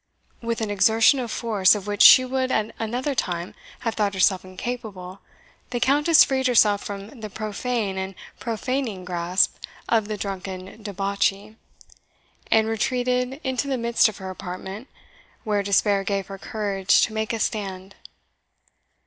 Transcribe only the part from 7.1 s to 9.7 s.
the profane and profaning grasp